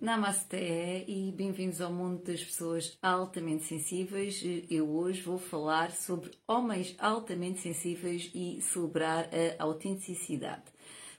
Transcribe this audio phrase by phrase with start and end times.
[0.00, 4.42] Namasté e bem-vindos ao mundo das pessoas altamente sensíveis.
[4.68, 9.28] Eu hoje vou falar sobre homens altamente sensíveis e celebrar
[9.58, 10.64] a autenticidade.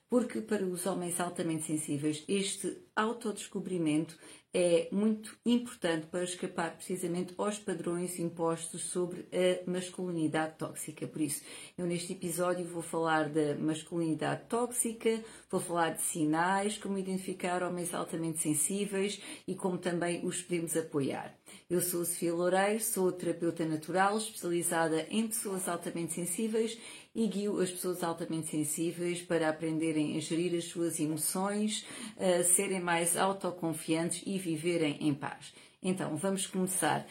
[0.10, 4.18] Porque para os homens altamente sensíveis, este autodescobrimento
[4.54, 11.08] é muito importante para escapar precisamente aos padrões impostos sobre a masculinidade tóxica.
[11.08, 11.42] Por isso,
[11.76, 17.94] eu neste episódio vou falar da masculinidade tóxica, vou falar de sinais, como identificar homens
[17.96, 21.36] altamente sensíveis e como também os podemos apoiar.
[21.70, 26.78] Eu sou Sofia Loureiro, sou terapeuta natural especializada em pessoas altamente sensíveis
[27.16, 31.86] e guio as pessoas altamente sensíveis para aprenderem a gerir as suas emoções,
[32.18, 35.54] a serem mais autoconfiantes e viverem em paz.
[35.86, 37.06] Então, vamos começar.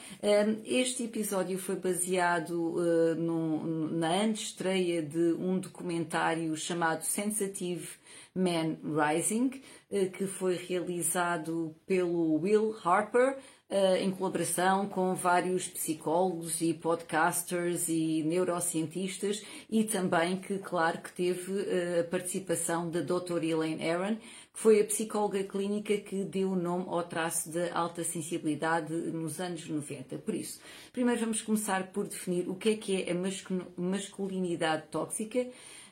[0.64, 7.86] Este episódio foi baseado uh, na antestreia de um documentário chamado Sensitive
[8.34, 13.36] Man Rising, uh, que foi realizado pelo Will Harper,
[14.00, 21.52] em colaboração com vários psicólogos e podcasters e neurocientistas e também que, claro, que teve
[21.98, 23.42] a participação da Dr.
[23.42, 24.18] Elaine Aaron,
[24.52, 29.66] foi a psicóloga clínica que deu o nome ao traço da alta sensibilidade nos anos
[29.66, 30.18] 90.
[30.18, 30.60] Por isso,
[30.92, 35.46] primeiro vamos começar por definir o que é que é a masculinidade tóxica.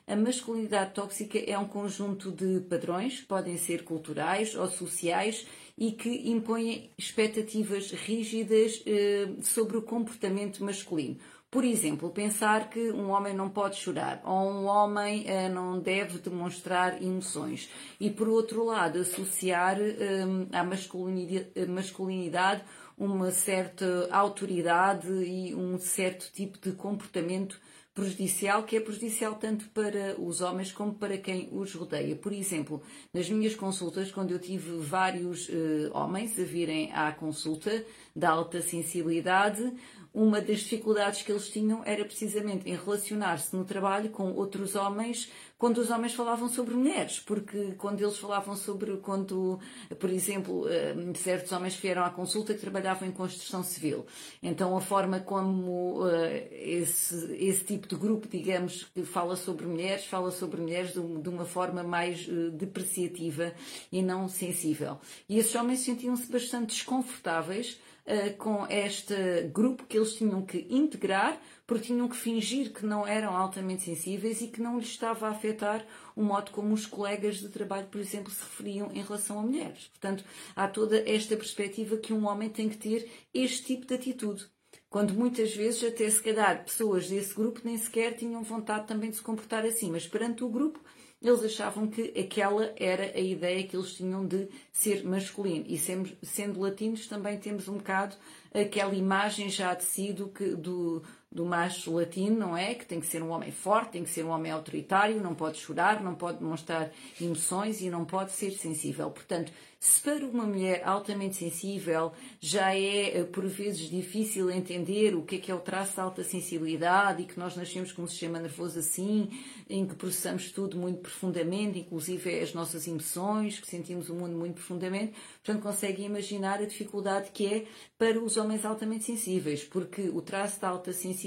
[0.07, 6.29] A masculinidade tóxica é um conjunto de padrões podem ser culturais ou sociais e que
[6.29, 11.17] impõem expectativas rígidas eh, sobre o comportamento masculino.
[11.49, 16.19] Por exemplo, pensar que um homem não pode chorar ou um homem eh, não deve
[16.19, 17.69] demonstrar emoções.
[17.99, 22.63] E, por outro lado, associar eh, à masculinidade, masculinidade
[22.97, 27.59] uma certa autoridade e um certo tipo de comportamento
[27.93, 32.15] prejudicial, que é prejudicial tanto para os homens como para quem os rodeia.
[32.15, 32.81] Por exemplo,
[33.13, 37.85] nas minhas consultas, quando eu tive vários uh, homens a virem à consulta
[38.15, 39.73] da alta sensibilidade,
[40.13, 45.31] uma das dificuldades que eles tinham era precisamente em relacionar-se no trabalho com outros homens
[45.61, 49.59] quando os homens falavam sobre mulheres, porque quando eles falavam sobre, quando,
[49.99, 54.03] por exemplo, eh, certos homens vieram à consulta que trabalhavam em construção civil,
[54.41, 60.03] então a forma como eh, esse, esse tipo de grupo, digamos, que fala sobre mulheres,
[60.05, 63.53] fala sobre mulheres de, uma forma mais eh, depreciativa
[63.91, 64.97] e não sensível.
[65.29, 69.13] E esses homens sentiam-se bastante desconfortáveis uh, com este
[69.53, 74.41] grupo que eles tinham que integrar, porque tinham que fingir que não eram altamente sensíveis
[74.41, 75.85] e que não lhes estava a afetar
[76.15, 79.87] o modo como os colegas de trabalho, por exemplo, se referiam em relação a mulheres.
[79.87, 80.23] Portanto,
[80.55, 84.45] há toda esta perspectiva que um homem tem que ter este tipo de atitude.
[84.89, 89.15] Quando muitas vezes, até se calhar, pessoas desse grupo nem sequer tinham vontade também de
[89.15, 90.81] se comportar assim, mas perante o grupo
[91.21, 95.65] eles achavam que aquela era a ideia que eles tinham de ser masculino.
[95.67, 98.15] E sendo, latinos, também temos um bocado
[98.53, 102.75] aquela imagem já de si do, do, do macho latino, não é?
[102.75, 105.57] Que tem que ser um homem forte, tem que ser um homem autoritário, não pode
[105.59, 109.09] chorar, não pode demonstrar emoções e não pode ser sensível.
[109.09, 115.23] Portanto, se para uma mulher altamente sensível já é eh, por vezes difícil entender o
[115.23, 118.07] que é que é o traço de alta sensibilidade e que nós nascemos com um
[118.07, 119.29] sistema nervoso assim,
[119.67, 124.55] em que processamos tudo muito profundamente, inclusive as nossas emoções, que sentimos o mundo muito
[124.55, 127.65] profundamente, portanto conseguem imaginar a dificuldade que é
[127.97, 131.20] para os homens altamente sensíveis, porque o traço de alta sensibilidade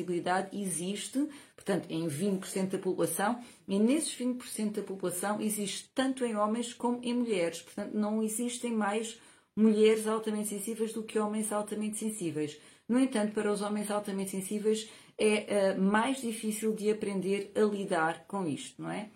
[0.52, 6.72] existe, portanto, em 20% da população, e nesses 20% da população existe tanto em homens
[6.72, 7.62] como em mulheres.
[7.62, 9.18] Portanto, não existem mais
[9.56, 12.58] mulheres altamente sensíveis do que homens altamente sensíveis.
[12.88, 18.24] No entanto, para os homens altamente sensíveis é uh, mais difícil de aprender a lidar
[18.26, 19.08] com isto, não é?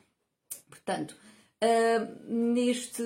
[0.68, 1.16] Portanto,
[1.62, 3.02] uh, neste,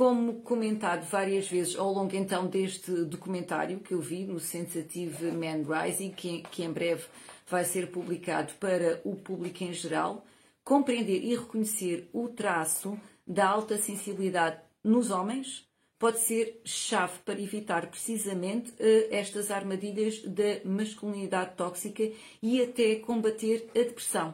[0.00, 5.62] como comentado várias vezes ao longo então deste documentário que eu vi no Sensitive Man
[5.68, 7.04] Rising, que, que em breve
[7.46, 10.24] vai ser publicado para o público em geral,
[10.64, 15.68] compreender e reconhecer o traço da alta sensibilidade nos homens
[15.98, 22.10] pode ser chave para evitar precisamente uh, estas armadilhas da masculinidade tóxica
[22.42, 24.32] e até combater a depressão.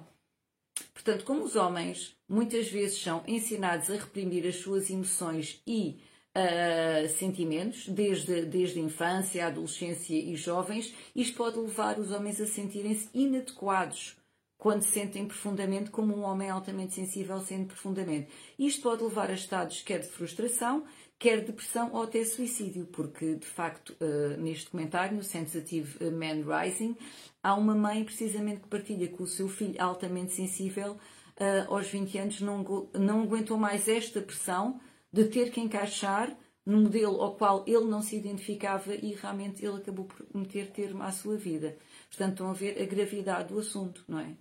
[0.92, 6.00] Portanto, como os homens muitas vezes são ensinados a reprimir as suas emoções e
[6.36, 12.40] uh, sentimentos, desde, desde a infância, a adolescência e jovens, isto pode levar os homens
[12.40, 14.16] a sentirem-se inadequados
[14.58, 18.28] quando se sentem profundamente como um homem altamente sensível sente profundamente.
[18.58, 20.84] Isto pode levar a estados quer de frustração,
[21.18, 26.96] quer depressão ou até suicídio, porque de facto uh, neste comentário, no Sensitive Man Rising,
[27.42, 32.18] há uma mãe precisamente que partilha com o seu filho altamente sensível uh, aos 20
[32.18, 34.80] anos não, não aguentou mais esta pressão
[35.12, 39.76] de ter que encaixar no modelo ao qual ele não se identificava e realmente ele
[39.76, 41.76] acabou por meter termo à sua vida.
[42.08, 44.36] Portanto, estão a ver a gravidade do assunto, não é?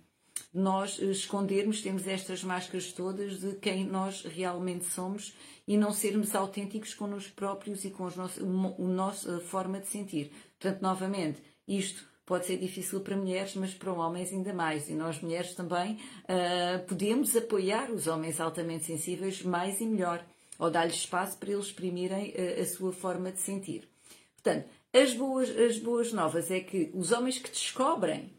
[0.52, 5.34] Nós escondermos, temos estas máscaras todas de quem nós realmente somos
[5.68, 10.32] e não sermos autênticos connosco próprios e com os nossos, a nossa forma de sentir.
[10.58, 14.88] Portanto, novamente, isto pode ser difícil para mulheres, mas para homens ainda mais.
[14.88, 20.24] E nós, mulheres, também uh, podemos apoiar os homens altamente sensíveis mais e melhor,
[20.58, 23.88] ou dar-lhes espaço para eles exprimirem uh, a sua forma de sentir.
[24.34, 28.32] Portanto, as boas, as boas novas é que os homens que descobrem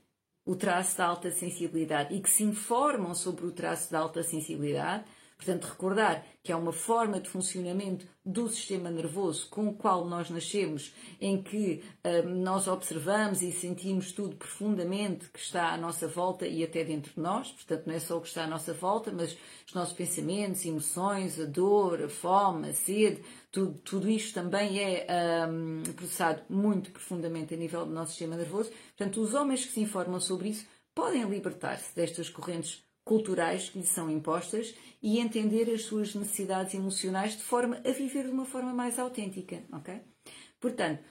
[0.47, 5.03] o traço da alta sensibilidade e que se informam sobre o traço da alta sensibilidade,
[5.35, 10.29] portanto, recordar que é uma forma de funcionamento do sistema nervoso com o qual nós
[10.29, 11.83] nascemos, em que
[12.25, 17.13] hum, nós observamos e sentimos tudo profundamente que está à nossa volta e até dentro
[17.13, 19.93] de nós, portanto, não é só o que está à nossa volta, mas os nossos
[19.93, 23.21] pensamentos, emoções, a dor, a fome, a sede,
[23.57, 25.07] tudo, tudo isto também é
[25.49, 28.71] hum, processado muito profundamente a nível do nosso sistema nervoso.
[28.95, 33.89] Portanto, os homens que se informam sobre isso podem libertar-se destas correntes culturais que lhes
[33.89, 38.73] são impostas e entender as suas necessidades emocionais de forma a viver de uma forma
[38.73, 40.01] mais autêntica, ok?
[40.59, 41.03] Portanto,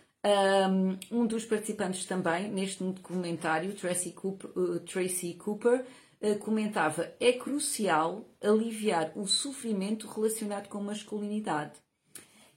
[1.11, 5.85] um dos participantes também, neste documentário, Tracy Cooper, uh, Tracy Cooper
[6.21, 11.86] uh, comentava é crucial aliviar o sofrimento relacionado com masculinidade.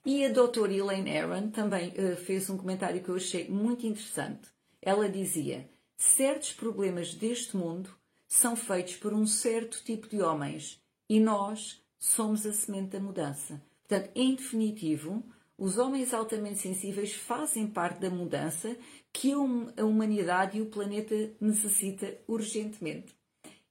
[0.05, 4.49] E a doutora Elaine Aaron também uh, fez um comentário que eu achei muito interessante.
[4.81, 7.89] Ela dizia: certos problemas deste mundo
[8.27, 10.79] são feitos por um certo tipo de homens
[11.09, 13.61] e nós somos a semente da mudança.
[13.87, 15.23] Portanto, em definitivo,
[15.57, 18.77] os homens altamente sensíveis fazem parte da mudança
[19.11, 23.13] que a humanidade e o planeta necessita urgentemente.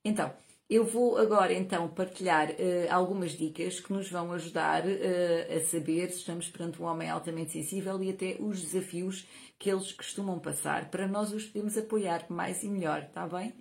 [0.04, 0.34] Então,
[0.68, 2.54] eu vou agora então partilhar uh,
[2.90, 7.52] algumas dicas que nos vão ajudar uh, a saber se estamos perante um homem altamente
[7.52, 9.26] sensível e até os desafios
[9.58, 13.54] que eles costumam passar para nós os podermos apoiar mais e melhor, está bem?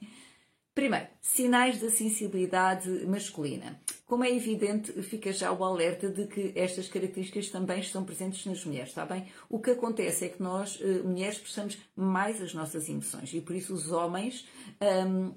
[0.76, 3.82] Primeiro, sinais da sensibilidade masculina.
[4.06, 8.64] Como é evidente, fica já o alerta de que estas características também estão presentes nas
[8.64, 9.26] mulheres, está bem?
[9.50, 13.56] O que acontece é que nós, eh, mulheres, expressamos mais as nossas emoções e por
[13.56, 14.48] isso os homens
[14.80, 15.34] um,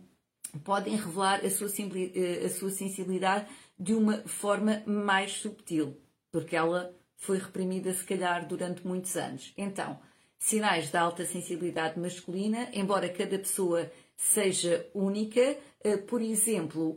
[0.58, 3.46] podem revelar a sua, eh, a sua sensibilidade
[3.78, 5.96] de uma forma mais subtil,
[6.30, 9.52] porque ela foi reprimida, se calhar, durante muitos anos.
[9.56, 9.98] Então,
[10.38, 15.56] sinais da alta sensibilidade masculina, embora cada pessoa seja única.
[15.82, 16.96] Eh, por exemplo,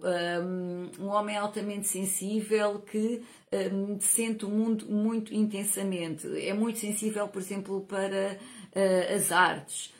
[0.99, 3.21] um homem altamente sensível que
[4.01, 8.37] sente o mundo muito intensamente, é muito sensível, por exemplo, para
[8.73, 9.93] eh, as artes,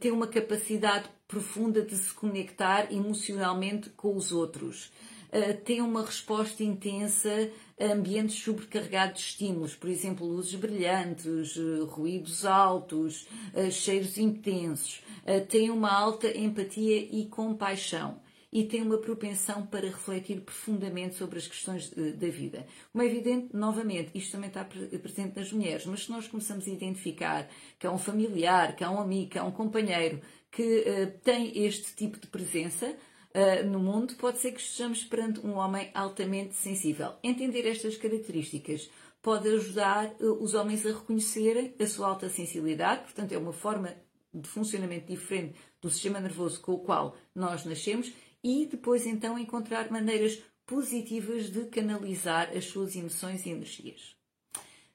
[0.00, 4.90] tem uma capacidade profunda de se conectar emocionalmente com os outros.
[5.30, 11.54] Eh, tem uma resposta intensa a ambientes sobrecarregados de estímulos, por exemplo, luzes brilhantes,
[11.90, 13.28] ruídos altos,
[13.70, 15.00] cheiros intensos.
[15.48, 18.18] Tem uma alta empatia e compaixão
[18.50, 22.66] e tem uma propensão para refletir profundamente sobre as questões da vida.
[22.92, 26.70] Como é evidente, novamente, isto também está presente nas mulheres, mas se nós começamos a
[26.70, 31.18] identificar que há um familiar, que há um amigo, que há um companheiro que uh,
[31.22, 35.90] tem este tipo de presença uh, no mundo, pode ser que estejamos perante um homem
[35.94, 37.14] altamente sensível.
[37.22, 38.90] Entender estas características
[39.22, 43.94] pode ajudar uh, os homens a reconhecerem a sua alta sensibilidade, portanto, é uma forma
[44.32, 48.12] de funcionamento diferente do sistema nervoso com o qual nós nascemos
[48.42, 54.17] e depois então encontrar maneiras positivas de canalizar as suas emoções e energias.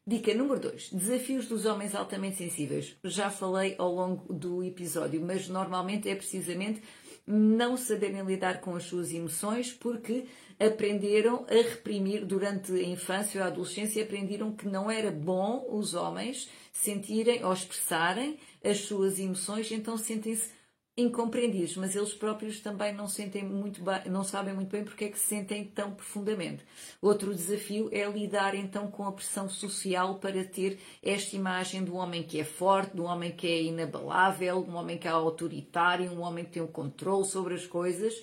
[0.05, 0.89] Dica número 2.
[0.91, 2.93] Desafios dos homens altamente sensíveis.
[3.05, 6.83] Já falei ao longo do episódio, mas normalmente é precisamente
[7.25, 10.25] não saberem lidar com as suas emoções porque
[10.59, 15.93] aprenderam a reprimir durante a infância ou a adolescência, aprenderam que não era bom os
[15.93, 20.51] homens sentirem ou expressarem as suas emoções, então sentem-se
[20.95, 25.09] incompreendidos, mas eles próprios também não sentem muito bem, não sabem muito bem porque é
[25.09, 26.63] que se sentem tão profundamente.
[27.01, 32.21] Outro desafio é lidar então com a pressão social para ter esta imagem do homem
[32.21, 36.45] que é forte, do homem que é inabalável, do homem que é autoritário, um homem
[36.45, 38.13] que tem o um controle sobre as coisas,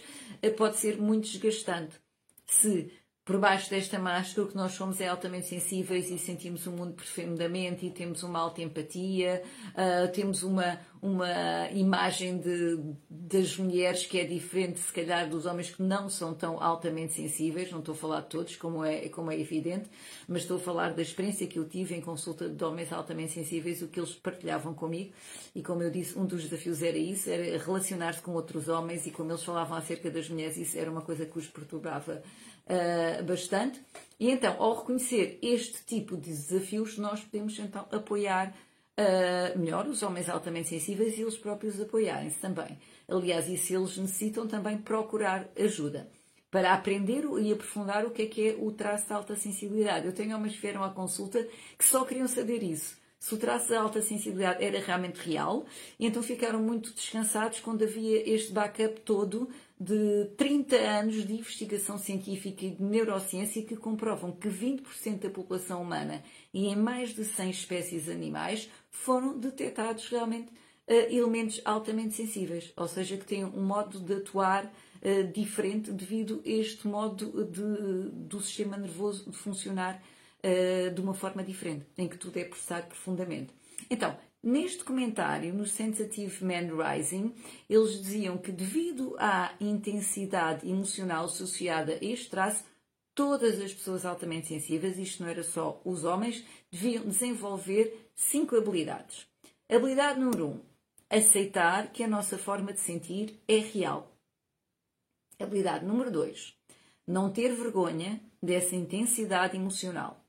[0.40, 1.96] eh, pode ser muito desgastante.
[2.46, 2.92] Se
[3.24, 6.94] por baixo desta máscara, o que nós somos é altamente sensíveis e sentimos o mundo
[6.94, 14.18] profundamente e temos uma alta empatia, uh, temos uma, uma imagem de, das mulheres que
[14.18, 17.70] é diferente, se calhar, dos homens que não são tão altamente sensíveis.
[17.70, 19.88] Não estou a falar de todos, como é, como é evidente,
[20.26, 23.82] mas estou a falar da experiência que eu tive em consulta de homens altamente sensíveis,
[23.82, 25.12] o que eles partilhavam comigo.
[25.54, 29.10] E como eu disse, um dos desafios era isso, era relacionar-se com outros homens e
[29.10, 32.22] como eles falavam acerca das mulheres, isso era uma coisa que os perturbava
[32.70, 33.80] uh, bastante.
[34.18, 38.54] E então, ao reconhecer este tipo de desafios, nós podemos então apoiar
[38.98, 42.78] uh, melhor os homens altamente sensíveis e eles próprios apoiarem-se também.
[43.08, 46.08] Aliás, e se eles necessitam também procurar ajuda
[46.50, 50.06] para aprender e aprofundar o que é que é o traço de alta sensibilidade.
[50.06, 51.46] Eu tenho homens que vieram à consulta
[51.78, 55.66] que só queriam saber isso se o traço de alta sensibilidade era realmente real,
[55.98, 62.66] então ficaram muito descansados quando havia este backup todo de 30 anos de investigação científica
[62.66, 66.22] e de neurociência que comprovam que 20% da população humana
[66.52, 72.86] e em mais de 100 espécies animais foram detectados realmente uh, elementos altamente sensíveis, ou
[72.86, 78.38] seja, que têm um modo de atuar uh, diferente devido a este modo de, do
[78.42, 80.02] sistema nervoso de funcionar
[80.44, 83.54] uh, de uma forma diferente, em que tudo é processado profundamente.
[83.88, 87.34] Então, neste comentário, no Sensitive Man Rising,
[87.68, 92.64] eles diziam que devido à intensidade emocional associada a este traço,
[93.14, 99.26] todas as pessoas altamente sensíveis, isto não era só os homens, deviam desenvolver cinco habilidades.
[99.68, 100.60] Habilidade número um,
[101.08, 104.10] aceitar que a nossa forma de sentir é real.
[105.38, 106.54] Habilidade número dois,
[107.06, 110.24] não ter vergonha dessa intensidade emocional.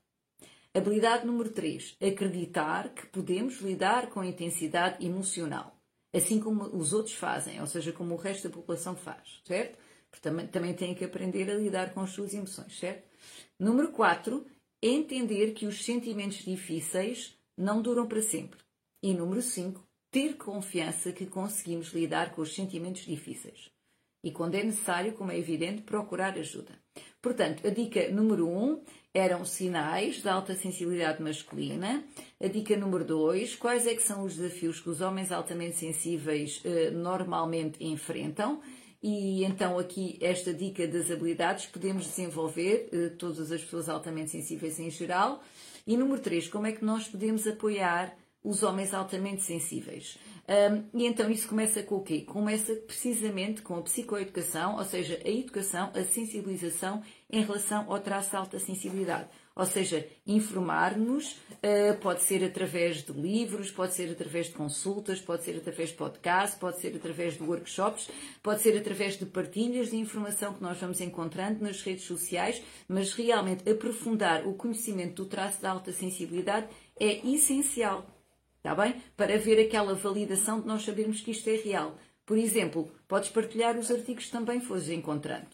[0.74, 1.96] Habilidade número 3.
[2.00, 5.76] Acreditar que podemos lidar com a intensidade emocional,
[6.14, 9.78] assim como os outros fazem, ou seja, como o resto da população faz, certo?
[10.10, 13.06] Porque também, também têm que aprender a lidar com as suas emoções, certo?
[13.60, 14.46] Número 4.
[14.82, 18.58] Entender que os sentimentos difíceis não duram para sempre.
[19.02, 19.86] E número 5.
[20.10, 23.70] Ter confiança que conseguimos lidar com os sentimentos difíceis.
[24.24, 26.78] E quando é necessário, como é evidente, procurar ajuda.
[27.22, 28.80] Portanto, a dica número 1 um
[29.14, 32.02] eram sinais de alta sensibilidade masculina.
[32.42, 36.60] A dica número 2, quais é que são os desafios que os homens altamente sensíveis
[36.64, 38.60] eh, normalmente enfrentam?
[39.00, 44.80] E então aqui esta dica das habilidades podemos desenvolver eh, todas as pessoas altamente sensíveis
[44.80, 45.44] em geral.
[45.86, 50.18] E número 3, como é que nós podemos apoiar os homens altamente sensíveis?
[50.48, 52.22] Um, e então isso começa com o quê?
[52.22, 58.30] Começa precisamente com a psicoeducação, ou seja, a educação, a sensibilização em relação ao traço
[58.30, 59.28] de alta sensibilidade.
[59.54, 65.44] Ou seja, informar-nos uh, pode ser através de livros, pode ser através de consultas, pode
[65.44, 68.10] ser através de podcasts, pode ser através de workshops,
[68.42, 73.12] pode ser através de partilhas de informação que nós vamos encontrando nas redes sociais, mas
[73.12, 76.66] realmente aprofundar o conhecimento do traço de alta sensibilidade
[76.98, 78.06] é essencial
[78.64, 78.94] Está bem?
[79.16, 81.98] Para ver aquela validação de nós sabermos que isto é real.
[82.24, 85.48] Por exemplo, podes partilhar os artigos que também fores encontrando.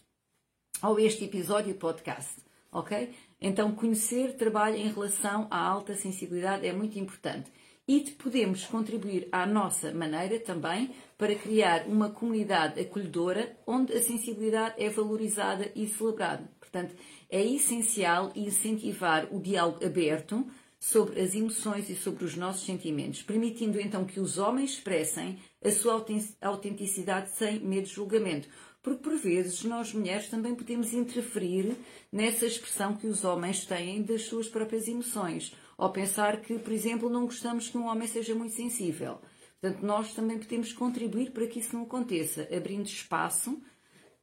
[0.83, 2.35] Ou este episódio podcast.
[2.71, 3.11] Ok?
[3.41, 7.51] Então, conhecer trabalho em relação à alta sensibilidade é muito importante.
[7.87, 14.75] E podemos contribuir à nossa maneira também para criar uma comunidade acolhedora onde a sensibilidade
[14.77, 16.47] é valorizada e celebrada.
[16.59, 16.95] Portanto,
[17.27, 20.45] é essencial incentivar o diálogo aberto
[20.79, 25.69] sobre as emoções e sobre os nossos sentimentos, permitindo então que os homens expressem a
[25.69, 26.03] sua
[26.41, 28.47] autenticidade sem medo de julgamento.
[28.81, 31.75] Porque por vezes nós mulheres também podemos interferir
[32.09, 37.09] nessa expressão que os homens têm das suas próprias emoções, ou pensar que, por exemplo,
[37.09, 39.19] não gostamos que um homem seja muito sensível.
[39.59, 43.61] Portanto, nós também podemos contribuir para que isso não aconteça, abrindo espaço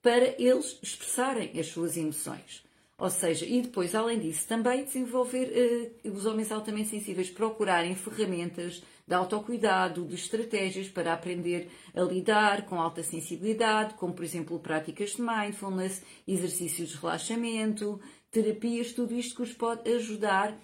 [0.00, 2.65] para eles expressarem as suas emoções.
[2.98, 8.82] Ou seja, e depois, além disso, também desenvolver uh, os homens altamente sensíveis procurarem ferramentas
[9.06, 15.10] de autocuidado, de estratégias para aprender a lidar com alta sensibilidade, como por exemplo práticas
[15.10, 18.00] de mindfulness, exercícios de relaxamento,
[18.30, 20.58] terapias, tudo isto que os pode ajudar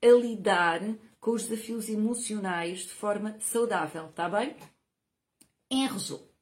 [0.00, 0.80] a lidar
[1.18, 4.54] com os desafios emocionais de forma saudável, está bem?
[5.70, 6.33] Em resumo,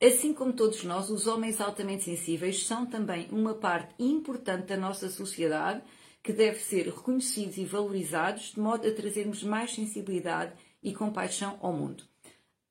[0.00, 5.08] Assim como todos nós, os homens altamente sensíveis são também uma parte importante da nossa
[5.10, 5.82] sociedade
[6.22, 11.72] que deve ser reconhecidos e valorizados de modo a trazermos mais sensibilidade e compaixão ao
[11.72, 12.04] mundo.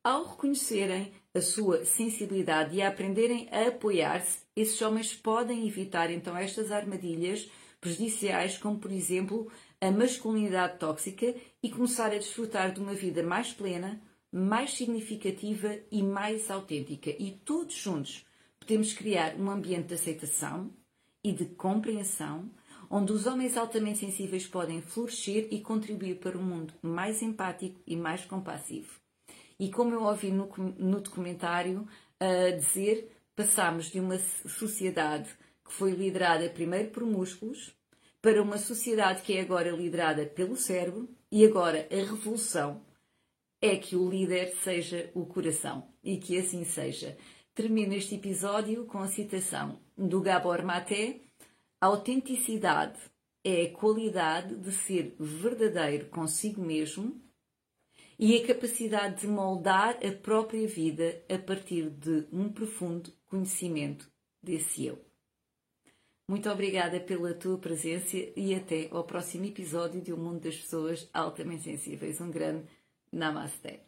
[0.01, 6.37] Ao reconhecerem a sua sensibilidade e a aprenderem a apoiar-se, esses homens podem evitar então
[6.37, 12.93] estas armadilhas prejudiciais, como por exemplo a masculinidade tóxica, e começar a desfrutar de uma
[12.93, 14.01] vida mais plena,
[14.37, 17.09] mais significativa e mais autêntica.
[17.09, 18.23] E todos juntos
[18.59, 20.71] podemos criar um ambiente de aceitação
[21.23, 22.49] e de compreensão,
[22.89, 27.95] onde os homens altamente sensíveis podem florescer e contribuir para um mundo mais empático e
[27.95, 28.99] mais compassivo.
[29.59, 31.87] E como eu ouvi no, no documentário
[32.21, 35.29] uh, dizer, passamos de uma sociedade
[35.65, 37.75] que foi liderada primeiro por músculos
[38.21, 42.85] para uma sociedade que é agora liderada pelo cérebro e agora a revolução
[43.61, 47.17] é que o líder seja o coração e que assim seja.
[47.53, 51.21] Termino este episódio com a citação do Gabor Maté:
[51.81, 52.99] A autenticidade
[53.43, 57.19] é a qualidade de ser verdadeiro consigo mesmo
[58.19, 64.09] e a capacidade de moldar a própria vida a partir de um profundo conhecimento
[64.41, 65.07] desse eu.
[66.29, 71.09] Muito obrigada pela tua presença e até ao próximo episódio de O Mundo das Pessoas
[71.13, 72.19] Altamente Sensíveis.
[72.19, 72.67] Um grande
[73.13, 73.86] Namaste.